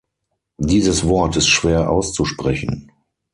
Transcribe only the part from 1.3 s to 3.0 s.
ist schwer auszusprechen.